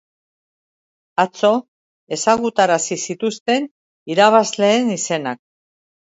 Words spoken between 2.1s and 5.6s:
ezagutarazi zituzten irabazleen izenak.